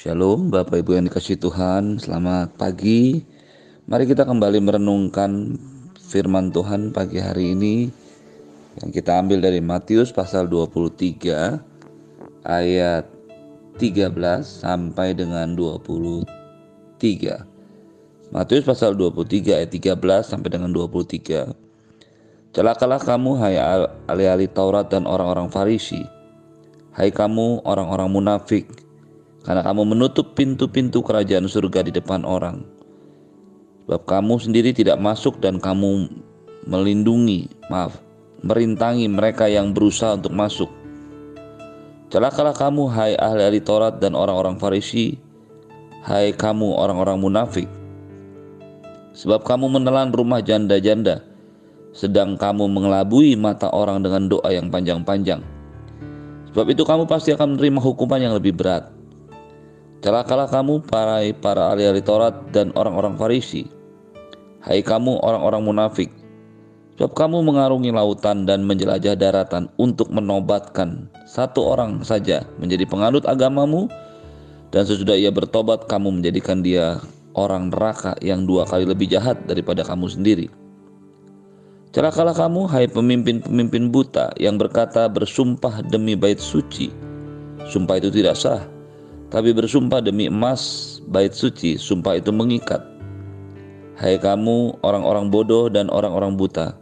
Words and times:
Shalom 0.00 0.48
Bapak 0.48 0.80
Ibu 0.80 0.96
yang 0.96 1.12
dikasih 1.12 1.36
Tuhan 1.36 2.00
Selamat 2.00 2.56
pagi. 2.56 3.20
Mari 3.84 4.08
kita 4.08 4.24
kembali 4.24 4.56
merenungkan 4.64 5.60
firman 6.08 6.48
Tuhan 6.48 6.88
pagi 6.88 7.20
hari 7.20 7.52
ini 7.52 7.92
Yang 8.80 8.90
kita 8.96 9.20
ambil 9.20 9.44
dari 9.44 9.60
Matius 9.60 10.08
pasal 10.08 10.48
23 10.48 12.48
Ayat 12.48 13.12
13 13.76 14.08
sampai 14.40 15.12
dengan 15.12 15.52
23 15.52 16.24
Matius 18.32 18.64
pasal 18.64 18.96
23 18.96 19.52
ayat 19.52 19.68
13 19.68 20.00
sampai 20.24 20.48
dengan 20.48 20.72
23 20.72 22.56
Celakalah 22.56 23.04
kamu 23.04 23.36
hai 23.36 23.60
ahli-ahli 24.08 24.48
Taurat 24.48 24.88
dan 24.88 25.04
orang-orang 25.04 25.52
Farisi. 25.52 26.00
Hai 26.88 27.12
kamu 27.12 27.68
orang-orang 27.68 28.08
munafik 28.08 28.88
karena 29.44 29.64
kamu 29.64 29.96
menutup 29.96 30.36
pintu-pintu 30.36 31.00
kerajaan 31.00 31.48
surga 31.48 31.88
di 31.88 31.92
depan 31.92 32.28
orang. 32.28 32.60
Sebab 33.88 34.06
kamu 34.06 34.34
sendiri 34.38 34.70
tidak 34.76 35.00
masuk 35.00 35.40
dan 35.40 35.58
kamu 35.58 36.06
melindungi, 36.68 37.48
maaf, 37.72 37.98
merintangi 38.44 39.08
mereka 39.08 39.48
yang 39.48 39.72
berusaha 39.72 40.14
untuk 40.14 40.36
masuk. 40.36 40.70
Celakalah 42.10 42.54
kamu 42.54 42.90
hai 42.90 43.14
ahli-ahli 43.14 43.62
Taurat 43.62 44.02
dan 44.02 44.18
orang-orang 44.18 44.58
Farisi, 44.58 45.16
hai 46.04 46.34
kamu 46.34 46.74
orang-orang 46.74 47.18
munafik. 47.22 47.68
Sebab 49.14 49.42
kamu 49.42 49.78
menelan 49.78 50.14
rumah 50.14 50.42
janda-janda, 50.42 51.22
sedang 51.90 52.38
kamu 52.38 52.70
mengelabui 52.70 53.34
mata 53.34 53.70
orang 53.70 54.02
dengan 54.02 54.30
doa 54.30 54.50
yang 54.54 54.70
panjang-panjang. 54.70 55.42
Sebab 56.50 56.66
itu 56.66 56.82
kamu 56.82 57.06
pasti 57.06 57.30
akan 57.34 57.58
menerima 57.58 57.78
hukuman 57.78 58.22
yang 58.22 58.34
lebih 58.34 58.54
berat. 58.58 58.99
Celakalah 60.00 60.48
kamu 60.48 60.80
para 60.88 61.20
para 61.36 61.76
ahli-ahli 61.76 62.00
Taurat 62.00 62.32
dan 62.56 62.72
orang-orang 62.72 63.20
Farisi. 63.20 63.68
Hai 64.64 64.80
kamu 64.80 65.20
orang-orang 65.20 65.60
munafik, 65.60 66.08
sebab 66.96 67.12
kamu 67.12 67.44
mengarungi 67.44 67.92
lautan 67.92 68.48
dan 68.48 68.64
menjelajah 68.64 69.12
daratan 69.12 69.68
untuk 69.76 70.08
menobatkan 70.08 71.04
satu 71.28 71.76
orang 71.76 72.00
saja 72.00 72.48
menjadi 72.56 72.88
penganut 72.88 73.28
agamamu 73.28 73.92
dan 74.72 74.88
sesudah 74.88 75.20
ia 75.20 75.28
bertobat 75.28 75.84
kamu 75.84 76.20
menjadikan 76.20 76.64
dia 76.64 76.96
orang 77.36 77.68
neraka 77.68 78.16
yang 78.24 78.48
dua 78.48 78.64
kali 78.64 78.88
lebih 78.88 79.04
jahat 79.04 79.36
daripada 79.44 79.84
kamu 79.84 80.08
sendiri. 80.08 80.48
Celakalah 81.92 82.32
kamu 82.32 82.72
hai 82.72 82.88
pemimpin-pemimpin 82.88 83.92
buta 83.92 84.32
yang 84.40 84.56
berkata 84.56 85.12
bersumpah 85.12 85.84
demi 85.92 86.16
bait 86.16 86.40
suci. 86.40 86.88
Sumpah 87.68 88.00
itu 88.00 88.08
tidak 88.08 88.40
sah 88.40 88.79
tapi 89.30 89.54
bersumpah 89.54 90.02
demi 90.02 90.26
emas 90.26 90.98
bait 91.06 91.30
suci, 91.30 91.78
sumpah 91.78 92.18
itu 92.18 92.34
mengikat. 92.34 92.82
Hai 93.94 94.18
kamu 94.18 94.82
orang-orang 94.82 95.30
bodoh 95.30 95.70
dan 95.70 95.86
orang-orang 95.94 96.34
buta, 96.34 96.74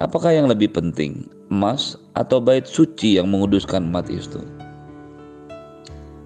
apakah 0.00 0.32
yang 0.32 0.48
lebih 0.48 0.72
penting, 0.72 1.28
emas 1.52 2.00
atau 2.16 2.40
bait 2.40 2.64
suci 2.64 3.20
yang 3.20 3.28
menguduskan 3.28 3.92
umat 3.92 4.08
itu? 4.08 4.40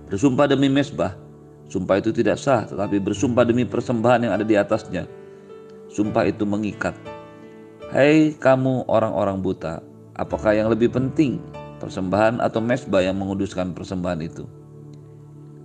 Bersumpah 0.07 0.47
demi 0.47 0.71
mesbah, 0.71 1.19
sumpah 1.67 1.99
itu 1.99 2.15
tidak 2.15 2.39
sah, 2.39 2.63
tetapi 2.63 3.03
bersumpah 3.03 3.43
demi 3.43 3.67
persembahan 3.67 4.31
yang 4.31 4.33
ada 4.39 4.47
di 4.47 4.55
atasnya, 4.55 5.11
sumpah 5.91 6.31
itu 6.31 6.47
mengikat. 6.47 6.95
Hai 7.91 8.39
kamu 8.39 8.87
orang-orang 8.87 9.43
buta, 9.43 9.83
apakah 10.15 10.55
yang 10.55 10.71
lebih 10.71 10.95
penting, 10.95 11.43
persembahan 11.83 12.39
atau 12.39 12.63
mesbah 12.63 13.03
yang 13.03 13.19
menguduskan 13.19 13.75
persembahan 13.75 14.23
itu? 14.23 14.47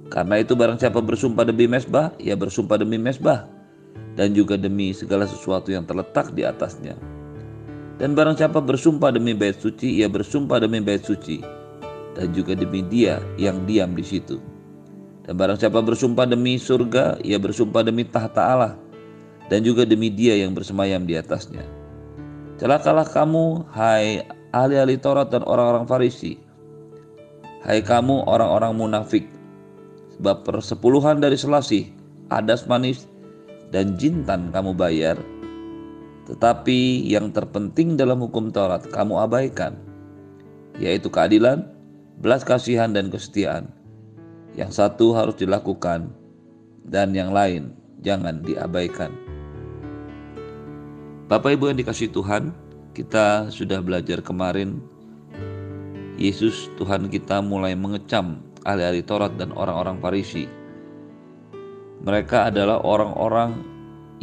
Karena 0.10 0.42
itu 0.42 0.58
barang 0.58 0.82
siapa 0.82 1.00
bersumpah 1.06 1.46
demi 1.46 1.70
mesbah, 1.70 2.10
ia 2.18 2.34
bersumpah 2.34 2.82
demi 2.82 2.98
mesbah 2.98 3.46
dan 4.18 4.34
juga 4.34 4.58
demi 4.58 4.90
segala 4.92 5.30
sesuatu 5.30 5.70
yang 5.70 5.86
terletak 5.86 6.34
di 6.34 6.42
atasnya. 6.42 6.98
Dan 8.02 8.18
barang 8.18 8.40
siapa 8.40 8.58
bersumpah 8.58 9.14
demi 9.14 9.38
bait 9.38 9.60
suci, 9.60 10.02
ia 10.02 10.10
bersumpah 10.10 10.66
demi 10.66 10.82
bait 10.82 11.04
suci 11.06 11.44
dan 12.18 12.34
juga 12.34 12.58
demi 12.58 12.82
dia 12.82 13.22
yang 13.38 13.64
diam 13.70 13.94
di 13.94 14.02
situ. 14.02 14.42
Dan 15.30 15.38
barang 15.38 15.62
siapa 15.62 15.78
bersumpah 15.86 16.26
demi 16.26 16.58
surga, 16.58 17.22
ia 17.22 17.38
bersumpah 17.38 17.86
demi 17.86 18.02
tahta 18.02 18.42
Allah 18.42 18.74
dan 19.52 19.62
juga 19.62 19.86
demi 19.86 20.10
dia 20.10 20.34
yang 20.36 20.58
bersemayam 20.58 21.06
di 21.06 21.14
atasnya. 21.20 21.62
Celakalah 22.58 23.06
kamu, 23.06 23.68
hai 23.72 24.26
ahli-ahli 24.52 24.98
Taurat 24.98 25.30
dan 25.30 25.46
orang-orang 25.46 25.86
Farisi. 25.86 26.36
Hai 27.64 27.84
kamu 27.84 28.26
orang-orang 28.26 28.72
munafik, 28.74 29.28
sebab 30.20 30.44
persepuluhan 30.44 31.24
dari 31.24 31.40
selasih, 31.40 31.88
adas 32.28 32.68
manis, 32.68 33.08
dan 33.72 33.96
jintan 33.96 34.52
kamu 34.52 34.76
bayar. 34.76 35.16
Tetapi 36.28 37.08
yang 37.08 37.32
terpenting 37.32 37.96
dalam 37.96 38.20
hukum 38.20 38.52
Taurat 38.52 38.84
kamu 38.84 39.16
abaikan, 39.24 39.80
yaitu 40.76 41.08
keadilan, 41.08 41.72
belas 42.20 42.44
kasihan, 42.44 42.92
dan 42.92 43.08
kesetiaan. 43.08 43.72
Yang 44.60 44.84
satu 44.84 45.16
harus 45.16 45.40
dilakukan, 45.40 46.12
dan 46.84 47.16
yang 47.16 47.32
lain 47.32 47.72
jangan 48.04 48.44
diabaikan. 48.44 49.16
Bapak 51.32 51.56
Ibu 51.56 51.72
yang 51.72 51.80
dikasih 51.80 52.12
Tuhan, 52.12 52.52
kita 52.92 53.48
sudah 53.48 53.80
belajar 53.80 54.20
kemarin 54.20 54.84
Yesus 56.20 56.68
Tuhan 56.76 57.08
kita 57.08 57.40
mulai 57.40 57.80
mengecam 57.80 58.44
ahli-ahli 58.68 59.04
Taurat 59.06 59.36
dan 59.40 59.56
orang-orang 59.56 60.00
Farisi. 60.00 60.46
Mereka 62.00 62.52
adalah 62.52 62.80
orang-orang 62.84 63.60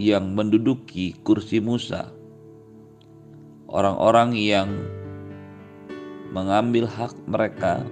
yang 0.00 0.32
menduduki 0.32 1.16
kursi 1.24 1.60
Musa. 1.60 2.08
Orang-orang 3.68 4.32
yang 4.36 4.68
mengambil 6.32 6.88
hak 6.88 7.12
mereka 7.28 7.84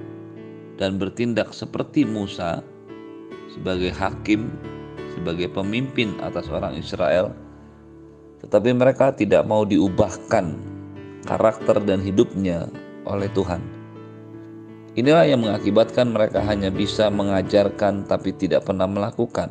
dan 0.80 0.96
bertindak 0.96 1.52
seperti 1.52 2.04
Musa 2.08 2.64
sebagai 3.52 3.92
hakim, 3.92 4.48
sebagai 5.12 5.52
pemimpin 5.52 6.16
atas 6.24 6.48
orang 6.48 6.76
Israel. 6.76 7.32
Tetapi 8.44 8.76
mereka 8.76 9.12
tidak 9.12 9.44
mau 9.48 9.64
diubahkan 9.64 10.52
karakter 11.24 11.80
dan 11.84 12.04
hidupnya 12.04 12.68
oleh 13.08 13.28
Tuhan 13.32 13.73
Inilah 14.94 15.26
yang 15.26 15.42
mengakibatkan 15.42 16.14
mereka 16.14 16.38
hanya 16.46 16.70
bisa 16.70 17.10
mengajarkan 17.10 18.06
tapi 18.06 18.30
tidak 18.30 18.62
pernah 18.62 18.86
melakukan. 18.86 19.50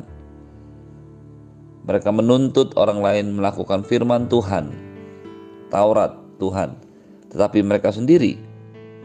Mereka 1.84 2.08
menuntut 2.16 2.72
orang 2.80 3.04
lain 3.04 3.36
melakukan 3.36 3.84
firman 3.84 4.24
Tuhan, 4.32 4.72
Taurat 5.68 6.16
Tuhan, 6.40 6.80
tetapi 7.28 7.60
mereka 7.60 7.92
sendiri 7.92 8.40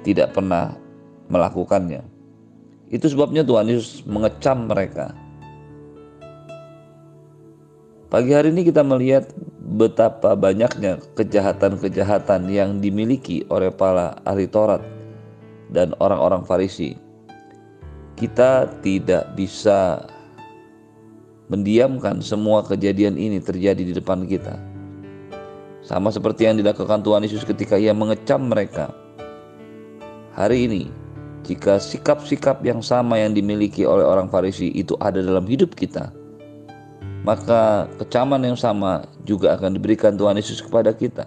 tidak 0.08 0.32
pernah 0.32 0.80
melakukannya. 1.28 2.08
Itu 2.88 3.12
sebabnya 3.12 3.44
Tuhan 3.44 3.68
Yesus 3.68 4.08
mengecam 4.08 4.72
mereka. 4.72 5.12
Pagi 8.08 8.32
hari 8.32 8.56
ini 8.56 8.64
kita 8.64 8.80
melihat 8.80 9.28
betapa 9.60 10.40
banyaknya 10.40 11.04
kejahatan-kejahatan 11.20 12.48
yang 12.48 12.80
dimiliki 12.80 13.44
oleh 13.52 13.76
para 13.76 14.24
ahli 14.24 14.48
Taurat 14.48 14.99
dan 15.74 15.94
orang-orang 16.02 16.46
Farisi. 16.46 16.98
Kita 18.20 18.68
tidak 18.84 19.32
bisa 19.40 20.04
mendiamkan 21.50 22.22
semua 22.22 22.62
kejadian 22.62 23.18
ini 23.18 23.42
terjadi 23.42 23.82
di 23.82 23.94
depan 23.96 24.28
kita. 24.30 24.60
Sama 25.82 26.14
seperti 26.14 26.46
yang 26.46 26.60
dilakukan 26.60 27.02
Tuhan 27.02 27.26
Yesus 27.26 27.42
ketika 27.42 27.80
ia 27.80 27.96
mengecam 27.96 28.46
mereka. 28.46 28.94
Hari 30.38 30.70
ini, 30.70 30.84
jika 31.48 31.82
sikap-sikap 31.82 32.62
yang 32.62 32.86
sama 32.86 33.18
yang 33.18 33.34
dimiliki 33.34 33.82
oleh 33.88 34.06
orang 34.06 34.30
Farisi 34.30 34.70
itu 34.78 34.94
ada 35.02 35.18
dalam 35.24 35.50
hidup 35.50 35.74
kita, 35.74 36.14
maka 37.26 37.90
kecaman 37.98 38.46
yang 38.46 38.60
sama 38.60 39.10
juga 39.26 39.58
akan 39.58 39.74
diberikan 39.76 40.14
Tuhan 40.14 40.38
Yesus 40.38 40.62
kepada 40.62 40.94
kita. 40.94 41.26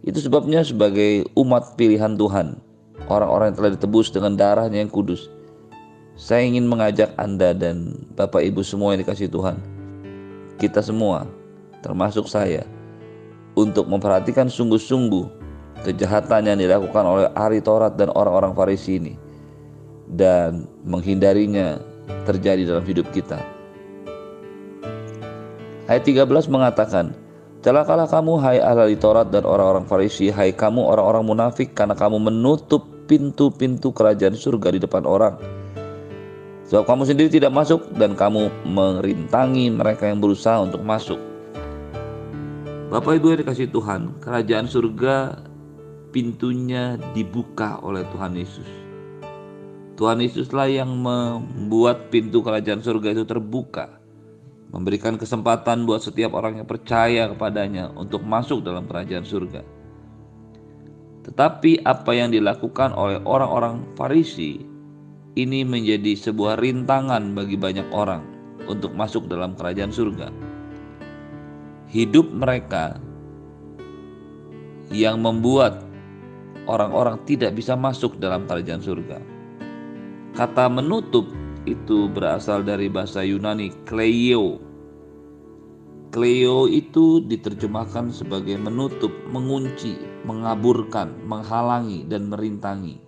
Itu 0.00 0.20
sebabnya 0.24 0.64
sebagai 0.64 1.28
umat 1.36 1.76
pilihan 1.76 2.16
Tuhan, 2.16 2.56
orang-orang 3.08 3.52
yang 3.52 3.56
telah 3.56 3.72
ditebus 3.76 4.12
dengan 4.12 4.32
darahnya 4.36 4.80
yang 4.80 4.92
kudus. 4.92 5.28
Saya 6.14 6.46
ingin 6.46 6.70
mengajak 6.70 7.10
Anda 7.18 7.50
dan 7.50 8.06
Bapak 8.14 8.40
Ibu 8.46 8.62
semua 8.62 8.94
yang 8.94 9.02
dikasih 9.02 9.26
Tuhan, 9.26 9.58
kita 10.62 10.78
semua, 10.78 11.26
termasuk 11.82 12.30
saya, 12.30 12.62
untuk 13.58 13.90
memperhatikan 13.90 14.46
sungguh-sungguh 14.46 15.26
kejahatan 15.82 16.54
yang 16.54 16.58
dilakukan 16.58 17.02
oleh 17.02 17.26
ahli 17.34 17.58
Taurat 17.58 17.98
dan 17.98 18.14
orang-orang 18.14 18.54
Farisi 18.54 19.02
ini 19.02 19.14
dan 20.06 20.70
menghindarinya 20.86 21.82
terjadi 22.30 22.62
dalam 22.62 22.86
hidup 22.86 23.10
kita. 23.10 23.42
Ayat 25.90 26.06
13 26.06 26.30
mengatakan, 26.48 27.12
Celakalah 27.64 28.04
kamu 28.04 28.32
hai 28.44 28.60
ahli 28.60 28.94
Taurat 28.94 29.32
dan 29.32 29.48
orang-orang 29.48 29.88
Farisi, 29.88 30.28
hai 30.30 30.52
kamu 30.52 30.84
orang-orang 30.84 31.24
munafik 31.24 31.72
karena 31.74 31.96
kamu 31.96 32.20
menutup 32.20 32.93
pintu-pintu 33.04 33.92
kerajaan 33.92 34.36
surga 34.36 34.74
di 34.74 34.80
depan 34.82 35.04
orang. 35.04 35.36
Sebab 36.64 36.88
kamu 36.88 37.02
sendiri 37.04 37.28
tidak 37.28 37.52
masuk 37.52 37.92
dan 38.00 38.16
kamu 38.16 38.48
merintangi 38.64 39.68
mereka 39.68 40.08
yang 40.08 40.18
berusaha 40.18 40.64
untuk 40.64 40.80
masuk. 40.80 41.20
Bapak 42.88 43.20
Ibu 43.20 43.36
yang 43.36 43.40
dikasih 43.44 43.68
Tuhan, 43.68 44.16
kerajaan 44.22 44.66
surga 44.70 45.44
pintunya 46.14 46.96
dibuka 47.12 47.82
oleh 47.84 48.06
Tuhan 48.14 48.38
Yesus. 48.38 48.70
Tuhan 49.94 50.22
Yesuslah 50.22 50.70
yang 50.70 50.90
membuat 50.90 52.10
pintu 52.10 52.42
kerajaan 52.42 52.82
surga 52.82 53.14
itu 53.14 53.26
terbuka, 53.26 53.98
memberikan 54.74 55.14
kesempatan 55.14 55.86
buat 55.86 56.02
setiap 56.02 56.34
orang 56.34 56.58
yang 56.62 56.66
percaya 56.66 57.30
kepadanya 57.30 57.94
untuk 57.94 58.26
masuk 58.26 58.62
dalam 58.62 58.86
kerajaan 58.90 59.22
surga. 59.22 59.83
Tetapi 61.24 61.84
apa 61.88 62.12
yang 62.12 62.32
dilakukan 62.32 62.92
oleh 62.92 63.20
orang-orang 63.24 63.80
Farisi 63.96 64.60
ini 65.34 65.60
menjadi 65.66 66.14
sebuah 66.14 66.60
rintangan 66.60 67.34
bagi 67.34 67.58
banyak 67.58 67.88
orang 67.90 68.22
untuk 68.70 68.94
masuk 68.94 69.26
dalam 69.26 69.56
kerajaan 69.58 69.90
surga. 69.92 70.28
Hidup 71.90 72.26
mereka 72.32 73.00
yang 74.92 75.20
membuat 75.20 75.84
orang-orang 76.70 77.20
tidak 77.28 77.56
bisa 77.56 77.76
masuk 77.76 78.16
dalam 78.20 78.48
kerajaan 78.48 78.80
surga. 78.80 79.18
Kata 80.34 80.66
menutup 80.66 81.28
itu 81.64 82.10
berasal 82.10 82.64
dari 82.64 82.88
bahasa 82.88 83.24
Yunani 83.24 83.72
kleio. 83.84 84.60
Kleio 86.14 86.70
itu 86.70 87.18
diterjemahkan 87.26 88.14
sebagai 88.14 88.54
menutup, 88.54 89.10
mengunci, 89.34 89.98
mengaburkan, 90.22 91.10
menghalangi, 91.26 92.06
dan 92.06 92.30
merintangi. 92.30 93.02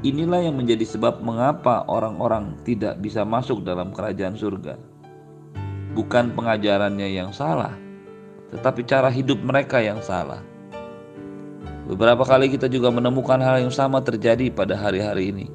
Inilah 0.00 0.48
yang 0.48 0.56
menjadi 0.56 0.88
sebab 0.88 1.20
mengapa 1.20 1.84
orang-orang 1.92 2.56
tidak 2.64 2.96
bisa 3.04 3.28
masuk 3.28 3.60
dalam 3.68 3.92
kerajaan 3.92 4.32
surga. 4.32 4.80
Bukan 5.92 6.32
pengajarannya 6.32 7.12
yang 7.20 7.36
salah, 7.36 7.76
tetapi 8.48 8.88
cara 8.88 9.12
hidup 9.12 9.44
mereka 9.44 9.76
yang 9.84 10.00
salah. 10.00 10.40
Beberapa 11.84 12.24
kali 12.24 12.48
kita 12.48 12.64
juga 12.64 12.88
menemukan 12.88 13.36
hal 13.44 13.60
yang 13.60 13.68
sama 13.68 14.00
terjadi 14.00 14.48
pada 14.48 14.72
hari-hari 14.72 15.28
ini. 15.28 15.46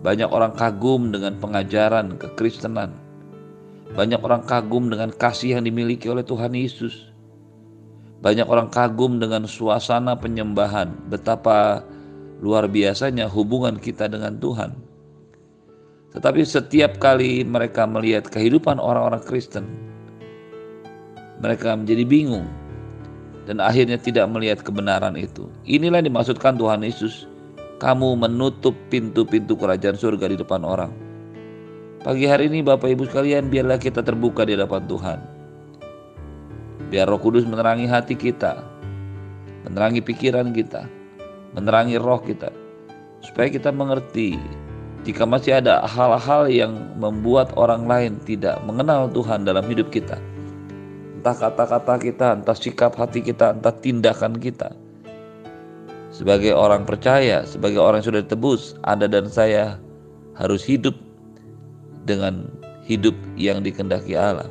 Banyak 0.00 0.32
orang 0.32 0.56
kagum 0.56 1.12
dengan 1.12 1.36
pengajaran 1.36 2.16
kekristenan. 2.16 3.05
Banyak 3.96 4.20
orang 4.20 4.44
kagum 4.44 4.92
dengan 4.92 5.08
kasih 5.08 5.56
yang 5.56 5.64
dimiliki 5.64 6.04
oleh 6.12 6.20
Tuhan 6.20 6.52
Yesus. 6.52 7.08
Banyak 8.20 8.44
orang 8.44 8.68
kagum 8.68 9.16
dengan 9.16 9.48
suasana 9.48 10.12
penyembahan, 10.20 10.92
betapa 11.08 11.80
luar 12.44 12.68
biasanya 12.68 13.24
hubungan 13.24 13.80
kita 13.80 14.12
dengan 14.12 14.36
Tuhan. 14.36 14.76
Tetapi 16.12 16.44
setiap 16.44 17.00
kali 17.00 17.40
mereka 17.44 17.88
melihat 17.88 18.28
kehidupan 18.28 18.76
orang-orang 18.76 19.24
Kristen, 19.24 19.64
mereka 21.40 21.72
menjadi 21.76 22.04
bingung 22.04 22.48
dan 23.48 23.64
akhirnya 23.64 23.96
tidak 23.96 24.28
melihat 24.28 24.60
kebenaran 24.60 25.16
itu. 25.16 25.48
Inilah 25.64 26.04
yang 26.04 26.12
dimaksudkan 26.12 26.60
Tuhan 26.60 26.84
Yesus. 26.84 27.24
Kamu 27.76 28.16
menutup 28.16 28.72
pintu-pintu 28.88 29.52
kerajaan 29.56 30.00
surga 30.00 30.32
di 30.32 30.36
depan 30.40 30.64
orang. 30.64 31.05
Pagi 32.06 32.30
hari 32.30 32.46
ini 32.46 32.62
Bapak 32.62 32.86
Ibu 32.86 33.10
sekalian 33.10 33.50
biarlah 33.50 33.82
kita 33.82 33.98
terbuka 33.98 34.46
di 34.46 34.54
hadapan 34.54 34.86
Tuhan. 34.86 35.18
Biar 36.86 37.10
roh 37.10 37.18
kudus 37.18 37.42
menerangi 37.42 37.90
hati 37.90 38.14
kita. 38.14 38.62
Menerangi 39.66 39.98
pikiran 39.98 40.54
kita 40.54 40.86
menerangi 41.56 41.96
roh 41.96 42.20
kita 42.20 42.52
supaya 43.24 43.48
kita 43.48 43.72
mengerti 43.72 44.36
jika 45.08 45.24
masih 45.24 45.58
ada 45.58 45.80
hal-hal 45.88 46.46
yang 46.52 46.76
membuat 47.00 47.50
orang 47.56 47.88
lain 47.88 48.20
tidak 48.28 48.60
mengenal 48.68 49.08
Tuhan 49.08 49.48
dalam 49.48 49.64
hidup 49.64 49.88
kita 49.88 50.20
entah 51.16 51.34
kata-kata 51.34 51.98
kita, 51.98 52.38
entah 52.38 52.54
sikap 52.54 52.94
hati 52.94 53.18
kita, 53.18 53.58
entah 53.58 53.74
tindakan 53.74 54.38
kita 54.38 54.70
sebagai 56.14 56.54
orang 56.54 56.86
percaya, 56.86 57.42
sebagai 57.42 57.82
orang 57.82 57.98
yang 57.98 58.08
sudah 58.14 58.22
ditebus, 58.22 58.78
Anda 58.86 59.10
dan 59.10 59.26
saya 59.26 59.82
harus 60.38 60.62
hidup 60.62 60.94
dengan 62.06 62.46
hidup 62.86 63.14
yang 63.34 63.60
dikendaki 63.60 64.14
Allah. 64.14 64.46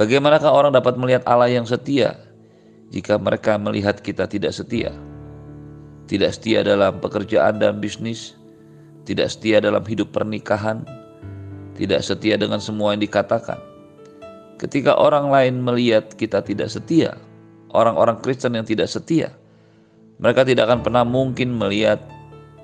Bagaimanakah 0.00 0.48
orang 0.48 0.72
dapat 0.72 0.96
melihat 0.96 1.24
Allah 1.24 1.48
yang 1.48 1.64
setia 1.64 2.16
jika 2.92 3.16
mereka 3.20 3.56
melihat 3.60 4.00
kita 4.00 4.28
tidak 4.28 4.52
setia. 4.52 4.92
Tidak 6.06 6.30
setia 6.30 6.62
dalam 6.62 7.02
pekerjaan 7.02 7.58
dan 7.58 7.82
bisnis, 7.82 8.38
tidak 9.08 9.32
setia 9.32 9.58
dalam 9.58 9.82
hidup 9.82 10.14
pernikahan, 10.14 10.86
tidak 11.74 12.00
setia 12.04 12.38
dengan 12.38 12.62
semua 12.62 12.94
yang 12.94 13.02
dikatakan. 13.02 13.58
Ketika 14.56 14.96
orang 14.96 15.28
lain 15.28 15.60
melihat 15.60 16.14
kita 16.14 16.40
tidak 16.40 16.70
setia, 16.70 17.18
orang-orang 17.74 18.22
Kristen 18.22 18.54
yang 18.54 18.64
tidak 18.64 18.86
setia, 18.86 19.34
mereka 20.22 20.46
tidak 20.46 20.70
akan 20.70 20.80
pernah 20.80 21.04
mungkin 21.04 21.52
melihat 21.58 22.00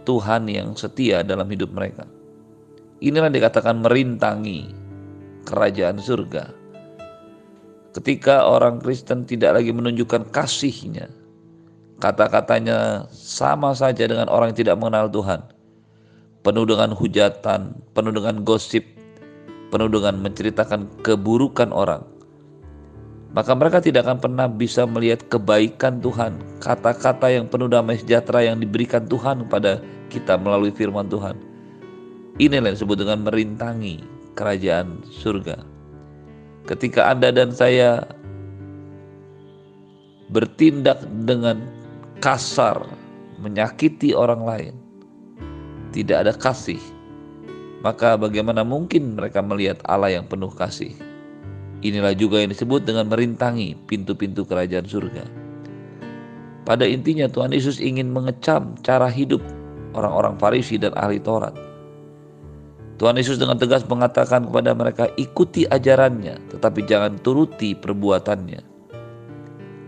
Tuhan 0.06 0.48
yang 0.48 0.72
setia 0.78 1.20
dalam 1.26 1.44
hidup 1.50 1.74
mereka. 1.74 2.06
Inilah 3.02 3.26
yang 3.26 3.36
dikatakan 3.42 3.82
merintangi 3.82 4.70
kerajaan 5.42 5.98
surga 5.98 6.62
ketika 7.92 8.48
orang 8.48 8.80
Kristen 8.80 9.28
tidak 9.28 9.60
lagi 9.60 9.70
menunjukkan 9.70 10.32
kasihnya, 10.32 11.12
kata-katanya 12.00 13.06
sama 13.12 13.76
saja 13.76 14.08
dengan 14.08 14.32
orang 14.32 14.52
yang 14.52 14.58
tidak 14.64 14.76
mengenal 14.80 15.12
Tuhan. 15.12 15.40
Penuh 16.42 16.66
dengan 16.66 16.90
hujatan, 16.90 17.78
penuh 17.94 18.10
dengan 18.10 18.42
gosip, 18.42 18.82
penuh 19.70 19.86
dengan 19.86 20.18
menceritakan 20.18 20.90
keburukan 21.06 21.70
orang. 21.70 22.02
Maka 23.32 23.54
mereka 23.54 23.78
tidak 23.78 24.04
akan 24.04 24.18
pernah 24.18 24.46
bisa 24.50 24.84
melihat 24.84 25.24
kebaikan 25.30 26.02
Tuhan, 26.02 26.36
kata-kata 26.58 27.30
yang 27.30 27.46
penuh 27.46 27.70
damai 27.70 27.96
sejahtera 27.96 28.42
yang 28.42 28.58
diberikan 28.58 29.06
Tuhan 29.06 29.46
kepada 29.46 29.80
kita 30.10 30.36
melalui 30.36 30.74
firman 30.74 31.06
Tuhan. 31.08 31.51
Inilah 32.40 32.72
yang 32.72 32.76
disebut 32.80 32.96
dengan 33.04 33.28
merintangi 33.28 34.00
kerajaan 34.32 35.04
surga 35.08 35.72
ketika 36.66 37.10
Anda 37.10 37.34
dan 37.34 37.50
saya 37.50 38.06
bertindak 40.30 41.02
dengan 41.26 41.60
kasar, 42.22 42.86
menyakiti 43.42 44.14
orang 44.14 44.42
lain, 44.46 44.74
tidak 45.92 46.24
ada 46.26 46.32
kasih, 46.32 46.80
maka 47.82 48.14
bagaimana 48.16 48.62
mungkin 48.62 49.18
mereka 49.18 49.42
melihat 49.42 49.82
Allah 49.90 50.16
yang 50.16 50.26
penuh 50.30 50.50
kasih? 50.54 50.94
Inilah 51.82 52.14
juga 52.14 52.38
yang 52.38 52.54
disebut 52.54 52.86
dengan 52.86 53.10
merintangi 53.10 53.74
pintu-pintu 53.90 54.46
kerajaan 54.46 54.86
surga. 54.86 55.26
Pada 56.62 56.86
intinya 56.86 57.26
Tuhan 57.26 57.50
Yesus 57.50 57.82
ingin 57.82 58.14
mengecam 58.14 58.78
cara 58.86 59.10
hidup 59.10 59.42
orang-orang 59.98 60.38
Farisi 60.38 60.78
dan 60.78 60.94
ahli 60.94 61.18
Taurat 61.18 61.71
Tuhan 63.02 63.18
Yesus 63.18 63.34
dengan 63.34 63.58
tegas 63.58 63.82
mengatakan 63.90 64.46
kepada 64.46 64.78
mereka, 64.78 65.10
"Ikuti 65.18 65.66
ajarannya, 65.66 66.54
tetapi 66.54 66.86
jangan 66.86 67.18
turuti 67.18 67.74
perbuatannya." 67.74 68.62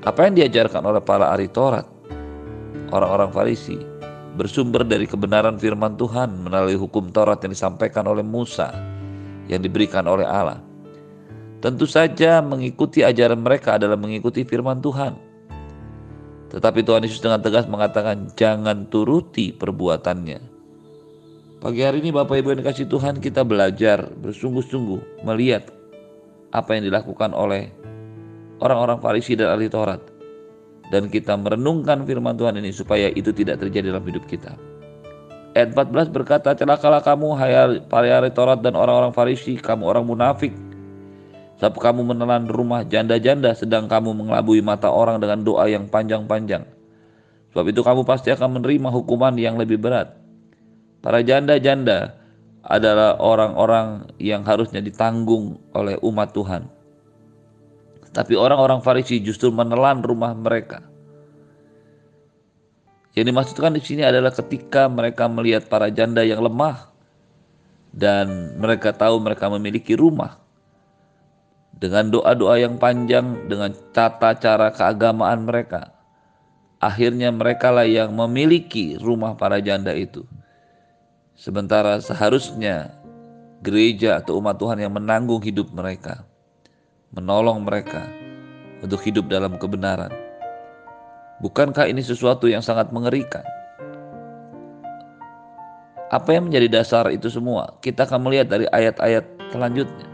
Apa 0.03 0.27
yang 0.27 0.35
diajarkan 0.35 0.83
oleh 0.83 0.99
para 0.99 1.31
ahli 1.31 1.47
Taurat, 1.47 1.87
orang-orang 2.91 3.31
Farisi, 3.31 3.79
bersumber 4.35 4.83
dari 4.83 5.07
kebenaran 5.07 5.63
firman 5.63 5.95
Tuhan 5.95 6.43
melalui 6.43 6.75
hukum 6.75 7.15
Taurat 7.15 7.39
yang 7.47 7.55
disampaikan 7.55 8.03
oleh 8.11 8.27
Musa, 8.27 8.75
yang 9.47 9.63
diberikan 9.63 10.11
oleh 10.11 10.27
Allah. 10.27 10.59
Tentu 11.63 11.87
saja 11.87 12.43
mengikuti 12.43 13.07
ajaran 13.07 13.39
mereka 13.39 13.79
adalah 13.79 13.95
mengikuti 13.95 14.43
firman 14.43 14.83
Tuhan. 14.83 15.15
Tetapi 16.51 16.83
Tuhan 16.83 17.07
Yesus 17.07 17.23
dengan 17.23 17.39
tegas 17.39 17.71
mengatakan, 17.71 18.35
"Jangan 18.35 18.91
turuti 18.91 19.55
perbuatannya." 19.55 20.54
Pagi 21.63 21.87
hari 21.87 22.03
ini 22.03 22.11
Bapak 22.11 22.35
Ibu 22.43 22.51
yang 22.51 22.61
dikasih 22.67 22.91
Tuhan 22.91 23.23
kita 23.23 23.47
belajar 23.47 24.11
bersungguh-sungguh 24.19 25.23
melihat 25.23 25.71
apa 26.51 26.75
yang 26.75 26.91
dilakukan 26.91 27.31
oleh 27.31 27.71
orang-orang 28.59 28.99
Farisi 28.99 29.39
dan 29.39 29.55
ahli 29.55 29.71
Taurat. 29.71 30.03
Dan 30.91 31.07
kita 31.09 31.39
merenungkan 31.39 32.03
firman 32.03 32.35
Tuhan 32.35 32.59
ini 32.59 32.75
supaya 32.75 33.07
itu 33.15 33.31
tidak 33.31 33.63
terjadi 33.63 33.95
dalam 33.95 34.03
hidup 34.03 34.27
kita. 34.27 34.59
Ayat 35.55 35.71
14 35.73 36.11
berkata, 36.11 36.59
Celakalah 36.59 37.01
kamu 37.07 37.29
hai 37.39 37.55
ahli 37.55 38.31
Taurat 38.35 38.59
dan 38.59 38.75
orang-orang 38.75 39.15
Farisi, 39.15 39.55
kamu 39.55 39.87
orang 39.87 40.05
munafik. 40.05 40.53
Sebab 41.63 41.79
kamu 41.79 42.03
menelan 42.03 42.51
rumah 42.51 42.83
janda-janda 42.83 43.55
sedang 43.55 43.87
kamu 43.87 44.11
mengelabui 44.11 44.59
mata 44.59 44.91
orang 44.91 45.23
dengan 45.23 45.47
doa 45.47 45.71
yang 45.71 45.87
panjang-panjang. 45.87 46.67
Sebab 47.55 47.65
itu 47.71 47.81
kamu 47.87 48.03
pasti 48.03 48.35
akan 48.35 48.59
menerima 48.59 48.91
hukuman 48.91 49.39
yang 49.39 49.55
lebih 49.55 49.79
berat. 49.79 50.24
Para 51.05 51.21
janda-janda 51.21 52.17
adalah 52.65 53.21
orang-orang 53.21 54.09
yang 54.17 54.41
harusnya 54.41 54.81
ditanggung 54.81 55.61
oleh 55.77 56.01
umat 56.01 56.33
Tuhan. 56.33 56.65
Tapi 58.17 58.33
orang-orang 58.33 58.81
Farisi 58.81 59.21
justru 59.21 59.53
menelan 59.53 60.01
rumah 60.01 60.33
mereka. 60.33 60.81
Yang 63.13 63.27
dimaksudkan 63.37 63.77
di 63.77 63.85
sini 63.85 64.01
adalah 64.01 64.33
ketika 64.33 64.89
mereka 64.89 65.29
melihat 65.29 65.69
para 65.69 65.93
janda 65.93 66.25
yang 66.25 66.41
lemah 66.41 66.89
dan 67.93 68.57
mereka 68.57 68.97
tahu 68.97 69.21
mereka 69.21 69.53
memiliki 69.53 69.93
rumah. 69.93 70.41
Dengan 71.77 72.09
doa-doa 72.09 72.57
yang 72.65 72.81
panjang, 72.81 73.45
dengan 73.45 73.77
tata 73.93 74.33
cara 74.41 74.73
keagamaan 74.73 75.45
mereka, 75.45 75.93
akhirnya 76.81 77.29
mereka 77.29 77.69
lah 77.69 77.85
yang 77.85 78.15
memiliki 78.17 78.97
rumah 78.97 79.37
para 79.37 79.61
janda 79.61 79.93
itu. 79.93 80.25
Sementara 81.35 81.99
seharusnya 81.99 82.95
gereja 83.59 84.23
atau 84.23 84.39
umat 84.39 84.55
Tuhan 84.55 84.79
yang 84.79 84.95
menanggung 84.95 85.43
hidup 85.43 85.67
mereka, 85.75 86.23
menolong 87.11 87.59
mereka 87.59 88.07
untuk 88.79 89.03
hidup 89.03 89.27
dalam 89.27 89.59
kebenaran. 89.59 90.15
Bukankah 91.43 91.91
ini 91.91 92.07
sesuatu 92.07 92.47
yang 92.47 92.63
sangat 92.63 92.95
mengerikan? 92.95 93.43
Apa 96.15 96.39
yang 96.39 96.47
menjadi 96.47 96.79
dasar 96.79 97.11
itu 97.11 97.27
semua? 97.27 97.75
Kita 97.83 98.07
akan 98.07 98.31
melihat 98.31 98.55
dari 98.55 98.71
ayat-ayat 98.71 99.27
selanjutnya. 99.51 100.07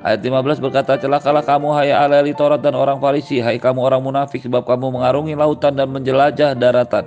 Ayat 0.00 0.24
15 0.24 0.64
berkata, 0.64 0.96
Celakalah 0.96 1.44
kamu 1.44 1.76
hai 1.76 1.92
ahli 1.92 2.32
Taurat 2.32 2.64
dan 2.64 2.72
orang 2.72 2.96
Farisi, 3.04 3.36
hai 3.44 3.60
kamu 3.60 3.84
orang 3.84 4.00
munafik 4.00 4.40
sebab 4.40 4.64
kamu 4.64 4.96
mengarungi 4.96 5.36
lautan 5.36 5.76
dan 5.76 5.92
menjelajah 5.92 6.56
daratan 6.56 7.04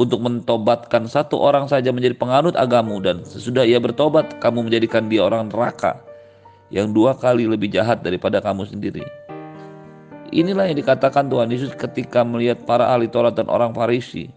untuk 0.00 0.24
mentobatkan 0.24 1.04
satu 1.04 1.36
orang 1.36 1.68
saja 1.68 1.92
menjadi 1.92 2.16
penganut 2.16 2.56
agamu 2.56 3.04
dan 3.04 3.20
sesudah 3.20 3.68
ia 3.68 3.76
bertobat 3.76 4.40
kamu 4.40 4.64
menjadikan 4.64 5.12
dia 5.12 5.28
orang 5.28 5.52
neraka 5.52 6.00
yang 6.72 6.96
dua 6.96 7.12
kali 7.12 7.44
lebih 7.44 7.68
jahat 7.68 8.00
daripada 8.00 8.40
kamu 8.40 8.64
sendiri. 8.64 9.04
Inilah 10.32 10.72
yang 10.72 10.80
dikatakan 10.80 11.28
Tuhan 11.28 11.52
Yesus 11.52 11.76
ketika 11.76 12.24
melihat 12.24 12.64
para 12.64 12.88
ahli 12.88 13.12
Taurat 13.12 13.36
dan 13.36 13.52
orang 13.52 13.76
Farisi 13.76 14.32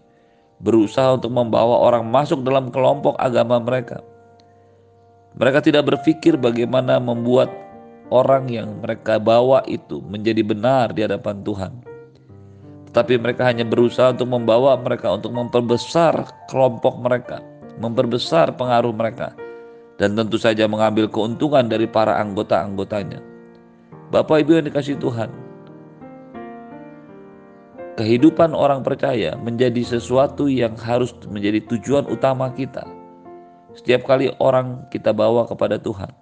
berusaha 0.60 1.16
untuk 1.16 1.32
membawa 1.32 1.80
orang 1.80 2.04
masuk 2.12 2.44
dalam 2.44 2.68
kelompok 2.68 3.16
agama 3.16 3.56
mereka. 3.56 4.04
Mereka 5.40 5.64
tidak 5.64 5.88
berpikir 5.88 6.36
bagaimana 6.36 7.00
membuat 7.00 7.48
orang 8.12 8.52
yang 8.52 8.84
mereka 8.84 9.16
bawa 9.16 9.64
itu 9.64 10.04
menjadi 10.04 10.44
benar 10.44 10.92
di 10.92 11.08
hadapan 11.08 11.40
Tuhan. 11.40 11.93
Tetapi 12.94 13.18
mereka 13.18 13.50
hanya 13.50 13.66
berusaha 13.66 14.14
untuk 14.14 14.30
membawa 14.30 14.78
mereka 14.78 15.10
untuk 15.18 15.34
memperbesar 15.34 16.30
kelompok 16.46 16.94
mereka, 17.02 17.42
memperbesar 17.82 18.54
pengaruh 18.54 18.94
mereka, 18.94 19.34
dan 19.98 20.14
tentu 20.14 20.38
saja 20.38 20.70
mengambil 20.70 21.10
keuntungan 21.10 21.66
dari 21.66 21.90
para 21.90 22.22
anggota-anggotanya. 22.22 23.18
Bapak 24.14 24.46
Ibu 24.46 24.62
yang 24.62 24.70
dikasih 24.70 24.94
Tuhan, 25.02 25.26
kehidupan 27.98 28.54
orang 28.54 28.86
percaya 28.86 29.34
menjadi 29.42 29.98
sesuatu 29.98 30.46
yang 30.46 30.78
harus 30.78 31.10
menjadi 31.26 31.66
tujuan 31.66 32.06
utama 32.06 32.54
kita. 32.54 32.86
Setiap 33.74 34.06
kali 34.06 34.30
orang 34.38 34.86
kita 34.94 35.10
bawa 35.10 35.50
kepada 35.50 35.82
Tuhan, 35.82 36.14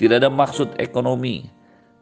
tidak 0.00 0.24
ada 0.24 0.32
maksud 0.32 0.80
ekonomi, 0.80 1.44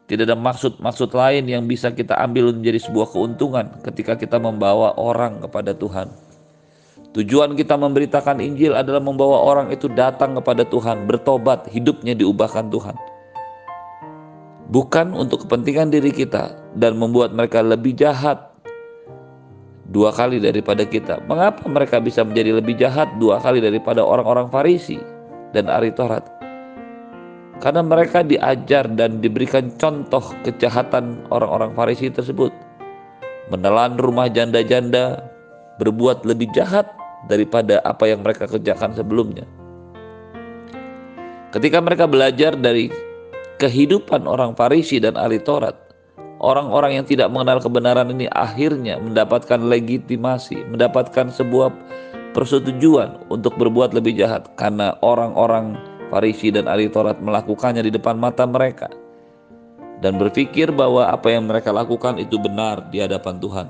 tidak 0.07 0.31
ada 0.31 0.39
maksud-maksud 0.39 1.11
lain 1.11 1.51
yang 1.51 1.67
bisa 1.67 1.91
kita 1.91 2.15
ambil 2.15 2.55
menjadi 2.55 2.79
sebuah 2.79 3.11
keuntungan 3.11 3.83
ketika 3.83 4.15
kita 4.15 4.39
membawa 4.39 4.95
orang 4.95 5.43
kepada 5.43 5.75
Tuhan. 5.75 6.07
Tujuan 7.11 7.59
kita 7.59 7.75
memberitakan 7.75 8.39
Injil 8.39 8.71
adalah 8.71 9.03
membawa 9.03 9.43
orang 9.43 9.67
itu 9.67 9.91
datang 9.91 10.39
kepada 10.39 10.63
Tuhan, 10.63 11.11
bertobat, 11.11 11.67
hidupnya 11.67 12.15
diubahkan 12.15 12.71
Tuhan. 12.71 12.95
Bukan 14.71 15.11
untuk 15.11 15.43
kepentingan 15.43 15.91
diri 15.91 16.15
kita 16.15 16.55
dan 16.79 16.95
membuat 16.95 17.35
mereka 17.35 17.59
lebih 17.59 17.91
jahat 17.91 18.47
dua 19.91 20.15
kali 20.15 20.39
daripada 20.39 20.87
kita. 20.87 21.19
Mengapa 21.27 21.67
mereka 21.67 21.99
bisa 21.99 22.23
menjadi 22.23 22.63
lebih 22.63 22.79
jahat 22.79 23.11
dua 23.19 23.43
kali 23.43 23.59
daripada 23.59 24.03
orang-orang 24.03 24.47
Farisi 24.47 24.99
dan 25.51 25.67
Ari 25.67 25.91
Taurat? 25.91 26.36
Karena 27.57 27.81
mereka 27.81 28.21
diajar 28.21 28.85
dan 28.93 29.17
diberikan 29.17 29.73
contoh 29.81 30.21
kejahatan 30.45 31.25
orang-orang 31.33 31.73
Farisi 31.73 32.13
tersebut. 32.13 32.53
Menelan 33.49 33.97
rumah 33.97 34.29
janda-janda, 34.29 35.25
berbuat 35.81 36.27
lebih 36.27 36.51
jahat 36.53 36.85
daripada 37.25 37.81
apa 37.81 38.05
yang 38.05 38.21
mereka 38.21 38.45
kerjakan 38.45 38.93
sebelumnya. 38.93 39.47
Ketika 41.49 41.81
mereka 41.81 42.05
belajar 42.05 42.53
dari 42.53 42.93
kehidupan 43.57 44.29
orang 44.29 44.53
Farisi 44.53 45.01
dan 45.01 45.17
ahli 45.17 45.41
Taurat, 45.41 45.87
Orang-orang 46.37 47.01
yang 47.01 47.05
tidak 47.09 47.33
mengenal 47.33 47.57
kebenaran 47.57 48.13
ini 48.13 48.29
akhirnya 48.29 49.01
mendapatkan 49.01 49.57
legitimasi, 49.57 50.69
mendapatkan 50.69 51.33
sebuah 51.33 51.73
persetujuan 52.37 53.25
untuk 53.33 53.57
berbuat 53.57 53.97
lebih 53.97 54.21
jahat 54.21 54.45
karena 54.53 54.93
orang-orang 55.01 55.73
Farisi 56.07 56.53
dan 56.55 56.71
ahli 56.71 56.87
Taurat 56.87 57.19
melakukannya 57.19 57.83
di 57.83 57.91
depan 57.91 58.15
mata 58.15 58.47
mereka 58.47 58.87
dan 59.99 60.21
berpikir 60.21 60.69
bahwa 60.69 61.09
apa 61.09 61.33
yang 61.33 61.49
mereka 61.49 61.73
lakukan 61.73 62.21
itu 62.21 62.37
benar 62.37 62.85
di 62.93 63.01
hadapan 63.01 63.41
Tuhan. 63.41 63.67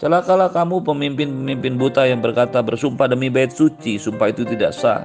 Celakalah 0.00 0.48
kamu 0.48 0.80
pemimpin-pemimpin 0.80 1.76
buta 1.76 2.08
yang 2.08 2.24
berkata 2.24 2.64
bersumpah 2.64 3.04
demi 3.04 3.28
bait 3.28 3.52
suci, 3.52 4.00
sumpah 4.00 4.32
itu 4.32 4.48
tidak 4.48 4.72
sah. 4.72 5.04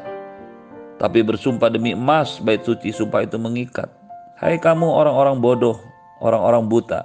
Tapi 0.96 1.20
bersumpah 1.20 1.68
demi 1.68 1.92
emas, 1.92 2.40
bait 2.40 2.64
suci, 2.64 2.96
sumpah 2.96 3.28
itu 3.28 3.36
mengikat. 3.36 3.92
Hai 4.40 4.56
kamu 4.56 4.88
orang-orang 4.88 5.44
bodoh, 5.44 5.76
orang-orang 6.24 6.72
buta. 6.72 7.04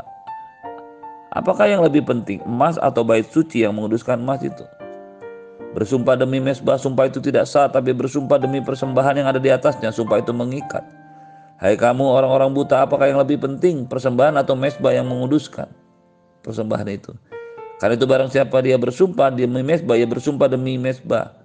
Apakah 1.35 1.67
yang 1.67 1.83
lebih 1.83 2.07
penting, 2.07 2.39
emas 2.47 2.79
atau 2.79 3.03
bait 3.03 3.27
suci 3.27 3.67
yang 3.67 3.75
menguduskan 3.75 4.23
emas 4.23 4.43
itu? 4.47 4.63
Bersumpah 5.71 6.19
demi 6.19 6.43
mesbah, 6.43 6.75
sumpah 6.75 7.07
itu 7.07 7.23
tidak 7.23 7.47
sah, 7.47 7.71
tapi 7.71 7.95
bersumpah 7.95 8.43
demi 8.43 8.59
persembahan 8.59 9.23
yang 9.23 9.29
ada 9.31 9.39
di 9.39 9.55
atasnya, 9.55 9.95
sumpah 9.95 10.19
itu 10.19 10.35
mengikat. 10.35 10.83
Hai 11.61 11.79
kamu 11.79 12.03
orang-orang 12.03 12.51
buta, 12.51 12.83
apakah 12.83 13.07
yang 13.07 13.21
lebih 13.23 13.39
penting, 13.39 13.87
persembahan 13.87 14.35
atau 14.41 14.59
mesbah 14.59 14.91
yang 14.91 15.07
menguduskan? 15.07 15.71
Persembahan 16.43 16.89
itu. 16.91 17.13
Karena 17.79 17.95
itu 17.95 18.07
barang 18.09 18.31
siapa 18.33 18.59
dia 18.65 18.77
bersumpah 18.81 19.31
demi 19.31 19.63
mesbah, 19.63 19.95
ia 19.95 20.09
bersumpah 20.09 20.51
demi 20.51 20.75
mesbah. 20.81 21.37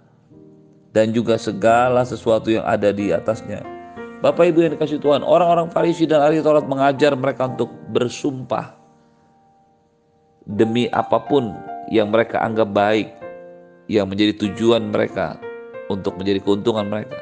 Dan 0.96 1.12
juga 1.12 1.36
segala 1.36 2.08
sesuatu 2.08 2.48
yang 2.48 2.63
ada 2.63 2.96
di 2.96 3.12
atasnya 3.12 3.75
Bapak 4.24 4.48
Ibu 4.50 4.60
yang 4.63 4.74
dikasih 4.79 5.03
Tuhan, 5.03 5.22
orang-orang 5.22 5.70
Farisi 5.70 6.10
dan 6.10 6.24
ahli 6.24 6.41
Taurat 6.41 6.65
mengajar 6.65 7.13
mereka 7.13 7.51
untuk 7.51 7.70
bersumpah 7.94 8.74
demi 10.48 10.89
apa 10.89 11.22
pun 11.22 11.51
yang 11.91 12.10
mereka 12.10 12.41
anggap 12.41 12.74
baik, 12.74 13.12
yang 13.86 14.10
menjadi 14.10 14.34
tujuan 14.46 14.89
mereka 14.89 15.38
untuk 15.89 16.18
menjadi 16.18 16.42
keuntungan 16.42 16.86
mereka. 16.89 17.18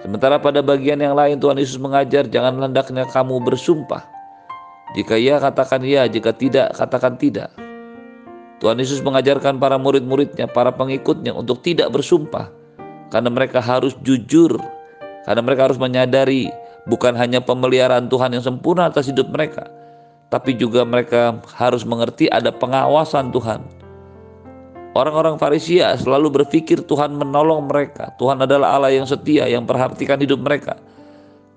Sementara 0.00 0.40
pada 0.40 0.64
bagian 0.64 0.96
yang 0.96 1.12
lain 1.12 1.36
Tuhan 1.36 1.60
Yesus 1.60 1.76
mengajar 1.76 2.24
jangan 2.24 2.56
hendaknya 2.56 3.04
kamu 3.10 3.42
bersumpah. 3.44 4.06
Jika 4.96 5.14
ya 5.20 5.38
katakan 5.38 5.84
ya, 5.86 6.08
jika 6.10 6.34
tidak 6.34 6.74
katakan 6.74 7.14
tidak. 7.20 7.52
Tuhan 8.60 8.76
Yesus 8.76 9.00
mengajarkan 9.00 9.56
para 9.56 9.80
murid-muridnya, 9.80 10.44
para 10.50 10.72
pengikutnya 10.72 11.32
untuk 11.32 11.64
tidak 11.64 11.88
bersumpah 11.92 12.52
karena 13.08 13.32
mereka 13.32 13.58
harus 13.58 13.96
jujur 14.04 14.60
karena 15.24 15.40
mereka 15.44 15.68
harus 15.68 15.80
menyadari 15.80 16.52
bukan 16.88 17.16
hanya 17.16 17.40
pemeliharaan 17.40 18.08
Tuhan 18.08 18.36
yang 18.36 18.44
sempurna 18.44 18.88
atas 18.88 19.08
hidup 19.08 19.28
mereka, 19.32 19.68
tapi 20.32 20.56
juga 20.56 20.84
mereka 20.84 21.40
harus 21.56 21.84
mengerti 21.84 22.28
ada 22.28 22.52
pengawasan 22.52 23.32
Tuhan. 23.32 23.79
Orang-orang 24.90 25.38
Farisia 25.38 25.94
selalu 25.94 26.42
berpikir 26.42 26.82
Tuhan 26.82 27.14
menolong 27.14 27.70
mereka. 27.70 28.10
Tuhan 28.18 28.42
adalah 28.42 28.74
Allah 28.74 28.90
yang 28.90 29.06
setia 29.06 29.46
yang 29.46 29.62
perhatikan 29.62 30.18
hidup 30.18 30.42
mereka. 30.42 30.74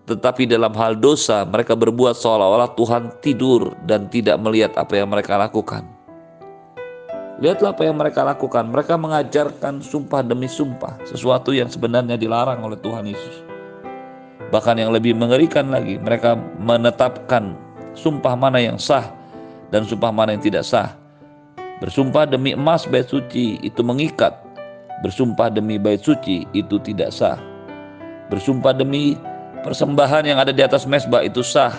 Tetapi 0.05 0.45
dalam 0.45 0.69
hal 0.77 1.01
dosa 1.01 1.41
mereka 1.41 1.73
berbuat 1.73 2.13
seolah-olah 2.13 2.77
Tuhan 2.77 3.09
tidur 3.25 3.73
dan 3.89 4.05
tidak 4.13 4.37
melihat 4.37 4.77
apa 4.77 5.01
yang 5.01 5.09
mereka 5.09 5.33
lakukan. 5.41 5.81
Lihatlah 7.41 7.73
apa 7.73 7.83
yang 7.89 7.97
mereka 7.97 8.21
lakukan. 8.21 8.69
Mereka 8.69 8.93
mengajarkan 9.01 9.81
sumpah 9.81 10.21
demi 10.21 10.45
sumpah, 10.45 11.01
sesuatu 11.01 11.49
yang 11.49 11.67
sebenarnya 11.67 12.13
dilarang 12.13 12.61
oleh 12.61 12.77
Tuhan 12.77 13.09
Yesus. 13.09 13.35
Bahkan 14.53 14.77
yang 14.77 14.93
lebih 14.93 15.17
mengerikan 15.17 15.73
lagi, 15.73 15.97
mereka 15.97 16.37
menetapkan 16.61 17.57
sumpah 17.97 18.37
mana 18.37 18.61
yang 18.61 18.77
sah 18.77 19.09
dan 19.73 19.81
sumpah 19.89 20.13
mana 20.13 20.37
yang 20.37 20.43
tidak 20.45 20.61
sah. 20.61 21.02
Bersumpah 21.81 22.29
demi 22.29 22.53
emas 22.53 22.85
bait 22.85 23.07
suci 23.09 23.57
itu 23.63 23.81
mengikat. 23.81 24.33
Bersumpah 25.01 25.49
demi 25.49 25.81
bait 25.81 26.01
suci 26.01 26.45
itu 26.53 26.75
tidak 26.81 27.09
sah. 27.09 27.39
Bersumpah 28.29 28.75
demi 28.75 29.17
persembahan 29.65 30.27
yang 30.27 30.37
ada 30.37 30.53
di 30.53 30.61
atas 30.61 30.85
mesbah 30.85 31.25
itu 31.25 31.41
sah. 31.41 31.73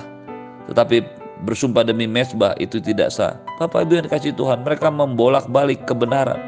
Tetapi 0.67 1.05
bersumpah 1.47 1.87
demi 1.87 2.09
mesbah 2.09 2.57
itu 2.59 2.81
tidak 2.81 3.15
sah. 3.15 3.37
Bapak 3.63 3.87
Ibu 3.87 4.03
yang 4.03 4.05
dikasih 4.09 4.35
Tuhan, 4.35 4.67
mereka 4.67 4.91
membolak-balik 4.91 5.87
kebenaran. 5.87 6.41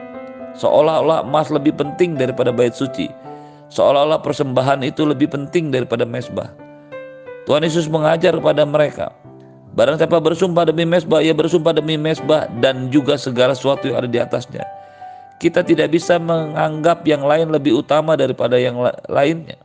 Seolah-olah 0.57 1.23
emas 1.23 1.53
lebih 1.53 1.77
penting 1.77 2.17
daripada 2.17 2.49
bait 2.49 2.73
suci 2.73 3.27
Seolah-olah 3.67 4.23
persembahan 4.23 4.87
itu 4.87 5.03
lebih 5.03 5.27
penting 5.27 5.75
daripada 5.75 6.07
mesbah. 6.07 6.55
Tuhan 7.51 7.67
Yesus 7.67 7.91
mengajar 7.91 8.35
kepada 8.35 8.63
mereka 8.67 9.11
Barang 9.77 10.01
siapa 10.01 10.17
bersumpah 10.17 10.65
demi 10.73 10.89
mesbah, 10.89 11.21
ia 11.21 11.37
bersumpah 11.37 11.77
demi 11.77 12.01
mesbah 12.01 12.49
dan 12.65 12.89
juga 12.89 13.21
segala 13.21 13.53
sesuatu 13.53 13.93
yang 13.93 14.01
ada 14.01 14.09
di 14.09 14.17
atasnya. 14.17 14.65
Kita 15.37 15.61
tidak 15.61 15.93
bisa 15.93 16.17
menganggap 16.17 17.05
yang 17.05 17.21
lain 17.21 17.53
lebih 17.53 17.85
utama 17.85 18.17
daripada 18.17 18.57
yang 18.57 18.81
lainnya. 19.13 19.61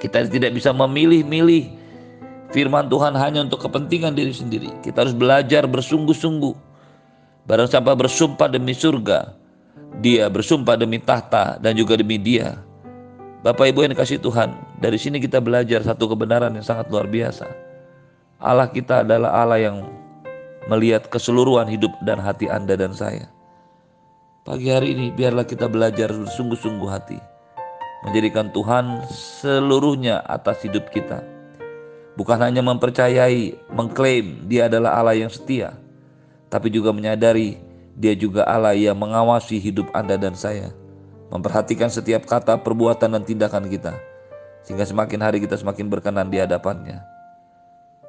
Kita 0.00 0.24
tidak 0.24 0.56
bisa 0.56 0.72
memilih-milih 0.72 1.68
firman 2.56 2.88
Tuhan 2.88 3.12
hanya 3.12 3.44
untuk 3.44 3.68
kepentingan 3.68 4.16
diri 4.16 4.32
sendiri. 4.32 4.72
Kita 4.80 5.04
harus 5.04 5.12
belajar 5.12 5.68
bersungguh-sungguh. 5.68 6.56
Barang 7.44 7.68
siapa 7.68 7.92
bersumpah 7.92 8.48
demi 8.48 8.72
surga, 8.72 9.36
dia 10.00 10.32
bersumpah 10.32 10.80
demi 10.80 10.96
tahta 10.96 11.60
dan 11.60 11.76
juga 11.76 12.00
demi 12.00 12.16
dia. 12.16 12.56
Bapak 13.44 13.68
Ibu 13.68 13.84
yang 13.84 13.92
dikasih 13.92 14.24
Tuhan, 14.24 14.56
dari 14.80 14.96
sini 14.96 15.20
kita 15.20 15.44
belajar 15.44 15.84
satu 15.84 16.08
kebenaran 16.08 16.56
yang 16.56 16.64
sangat 16.64 16.88
luar 16.88 17.04
biasa 17.04 17.73
Allah 18.44 18.68
kita 18.68 19.00
adalah 19.00 19.32
Allah 19.32 19.56
yang 19.56 19.88
melihat 20.68 21.08
keseluruhan 21.08 21.64
hidup 21.64 21.96
dan 22.04 22.20
hati 22.20 22.44
Anda 22.44 22.76
dan 22.76 22.92
saya. 22.92 23.32
Pagi 24.44 24.68
hari 24.68 24.92
ini 24.92 25.08
biarlah 25.08 25.48
kita 25.48 25.64
belajar 25.64 26.12
sungguh-sungguh 26.12 26.88
hati. 26.92 27.16
Menjadikan 28.04 28.52
Tuhan 28.52 29.00
seluruhnya 29.08 30.20
atas 30.28 30.60
hidup 30.60 30.92
kita. 30.92 31.24
Bukan 32.20 32.36
hanya 32.36 32.60
mempercayai, 32.60 33.56
mengklaim 33.72 34.44
dia 34.44 34.68
adalah 34.68 35.00
Allah 35.00 35.16
yang 35.16 35.32
setia. 35.32 35.80
Tapi 36.52 36.68
juga 36.68 36.92
menyadari 36.92 37.56
dia 37.96 38.12
juga 38.12 38.44
Allah 38.44 38.76
yang 38.76 39.00
mengawasi 39.00 39.56
hidup 39.56 39.88
Anda 39.96 40.20
dan 40.20 40.36
saya. 40.36 40.68
Memperhatikan 41.32 41.88
setiap 41.88 42.28
kata, 42.28 42.60
perbuatan, 42.60 43.16
dan 43.16 43.24
tindakan 43.24 43.72
kita. 43.72 43.96
Sehingga 44.68 44.84
semakin 44.84 45.24
hari 45.24 45.40
kita 45.40 45.56
semakin 45.56 45.88
berkenan 45.88 46.28
di 46.28 46.36
hadapannya. 46.36 47.13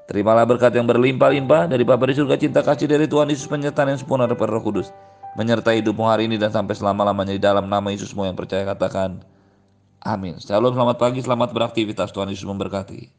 Terimalah 0.05 0.45
berkat 0.45 0.69
yang 0.77 0.85
berlimpah-limpah 0.85 1.65
dari 1.65 1.81
Bapa 1.81 2.05
di 2.05 2.13
surga 2.13 2.37
cinta 2.37 2.61
kasih 2.61 2.85
dari 2.85 3.09
Tuhan 3.09 3.25
Yesus 3.25 3.49
penyertaan 3.49 3.89
yang 3.89 3.99
sempurna 3.99 4.29
dari 4.29 4.37
Roh 4.37 4.61
Kudus. 4.61 4.93
Menyertai 5.33 5.81
hidupmu 5.81 6.05
hari 6.05 6.29
ini 6.29 6.37
dan 6.37 6.53
sampai 6.53 6.77
selama-lamanya 6.77 7.33
di 7.33 7.41
dalam 7.41 7.65
nama 7.65 7.89
Yesusmu 7.89 8.21
yang 8.21 8.37
percaya 8.37 8.69
katakan. 8.69 9.25
Amin. 10.05 10.37
Shalom, 10.37 10.77
selamat 10.77 11.01
pagi, 11.01 11.25
selamat 11.25 11.49
beraktivitas. 11.49 12.13
Tuhan 12.13 12.29
Yesus 12.29 12.45
memberkati. 12.45 13.17